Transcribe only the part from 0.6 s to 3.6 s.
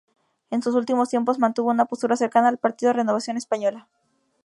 sus últimos tiempos mantuvo una postura cercana al partido Renovación